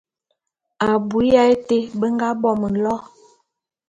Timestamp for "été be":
1.55-2.07